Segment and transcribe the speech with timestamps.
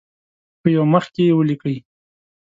[0.61, 1.77] په یو مخ کې یې ولیکئ.